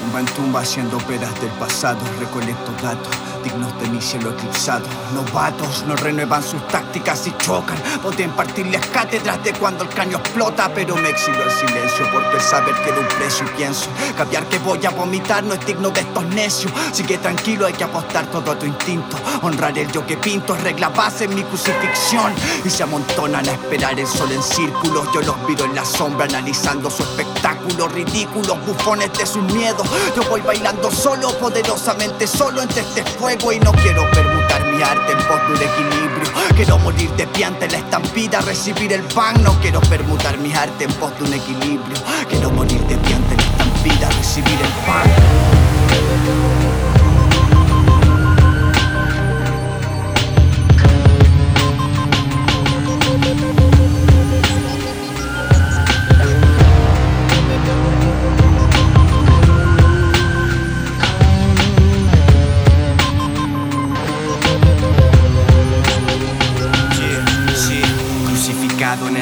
[0.00, 4.84] tumba en tumba haciendo peras del pasado, recolecto datos dignos de mi cielo eclipsado.
[5.14, 7.76] Novatos no renuevan sus tácticas y chocan.
[8.02, 12.74] Podrían partirles cátedras de cuando el caño explota, pero me exilio el silencio porque saber
[12.82, 13.88] que de un precio pienso.
[14.16, 16.72] Caviar que voy a vomitar no es digno de estos necios.
[16.92, 19.16] Sigue tranquilo, hay que apostar todo a tu instinto.
[19.42, 22.32] Honrar el yo que pinto es regla base en mi crucifixión.
[22.64, 25.06] Y se amontonan a esperar el sol en círculos.
[25.14, 27.86] Yo los miro en la sombra analizando su espectáculo.
[27.88, 29.86] Ridículos bufones de sus miedos.
[30.16, 35.12] Yo voy bailando solo, poderosamente solo entre este fuego y no quiero permutar mi arte
[35.12, 36.32] en pos de un equilibrio.
[36.54, 39.42] Quiero morir de pie ante la estampida, recibir el pan.
[39.42, 41.96] No quiero permutar mi arte en pos de un equilibrio.
[42.28, 45.35] Quiero morir de pie ante la estampida, recibir el pan.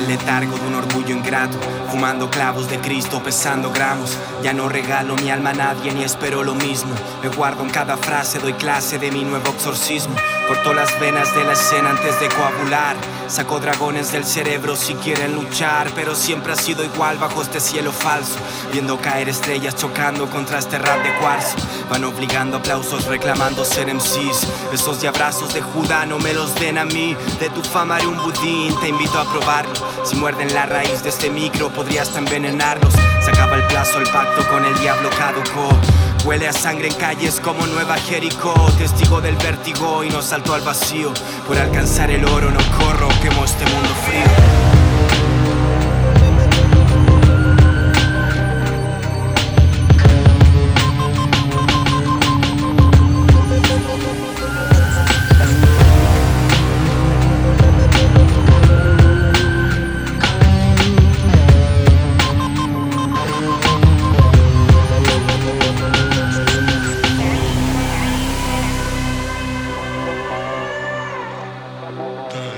[0.04, 1.58] El letargo de un orgullo ingrato,
[1.90, 4.16] fumando clavos de Cristo, pesando gramos.
[4.42, 6.94] Ya no regalo mi alma a nadie ni espero lo mismo.
[7.22, 10.14] Me guardo en cada frase, doy clase de mi nuevo exorcismo.
[10.46, 12.96] Corto las venas de la escena antes de coagular.
[13.28, 17.92] Saco dragones del cerebro si quieren luchar, pero siempre ha sido igual bajo este cielo
[17.92, 18.36] falso.
[18.70, 21.56] Viendo caer estrellas chocando contra este rap de cuarzo.
[21.88, 24.46] Van obligando aplausos reclamando ser MCs.
[24.70, 27.16] Esos abrazos de Judá no me los den a mí.
[27.40, 29.72] De tu fama haré un budín, te invito a probarlo.
[30.04, 32.92] Si muerden la raíz de este micro, podrías envenenarlos.
[33.24, 35.70] Se acaba el plazo, el pacto con el diablo caducó.
[36.24, 40.62] Huele a sangre en calles como Nueva Jericó, testigo del vértigo y no salto al
[40.62, 41.12] vacío.
[41.46, 44.73] Por alcanzar el oro no corro, quemo este mundo frío.
[71.96, 72.53] Uh-huh.